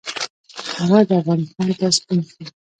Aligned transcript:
هغه 0.91 1.13
افغانستان 1.21 1.69
ته 1.79 1.85
ستون 1.97 2.19
شو. 2.29 2.43